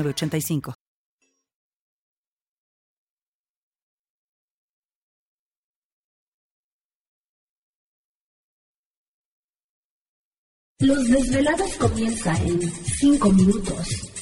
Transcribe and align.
85 0.00 0.74
Los 10.80 11.08
desvelados 11.08 11.76
comienza 11.76 12.34
en 12.42 12.60
5 12.60 13.30
minutos. 13.30 14.21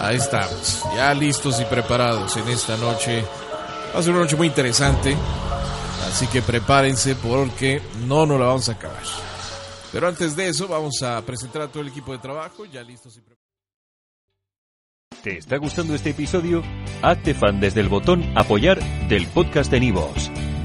Ahí 0.00 0.16
estamos, 0.16 0.82
ya 0.96 1.12
listos 1.12 1.60
y 1.60 1.64
preparados 1.66 2.34
en 2.38 2.48
esta 2.48 2.74
noche. 2.78 3.22
Va 3.94 4.00
a 4.00 4.02
ser 4.02 4.12
una 4.12 4.22
noche 4.22 4.34
muy 4.34 4.46
interesante, 4.46 5.14
así 6.08 6.26
que 6.26 6.40
prepárense 6.40 7.16
porque 7.16 7.82
no 8.06 8.24
nos 8.24 8.40
la 8.40 8.46
vamos 8.46 8.68
a 8.70 8.72
acabar. 8.72 9.02
Pero 9.92 10.08
antes 10.08 10.34
de 10.36 10.48
eso, 10.48 10.68
vamos 10.68 11.02
a 11.02 11.20
presentar 11.20 11.62
a 11.62 11.68
todo 11.68 11.82
el 11.82 11.88
equipo 11.88 12.12
de 12.12 12.18
trabajo, 12.18 12.64
ya 12.64 12.82
listos 12.82 13.14
y 13.16 13.20
preparados. 13.20 13.40
¿Te 15.22 15.36
está 15.36 15.58
gustando 15.58 15.94
este 15.94 16.10
episodio? 16.10 16.62
Hazte 17.02 17.34
fan 17.34 17.60
desde 17.60 17.80
el 17.80 17.90
botón 17.90 18.24
Apoyar 18.38 18.80
del 19.08 19.26
podcast 19.26 19.70
de 19.70 19.80
Nivos. 19.80 20.30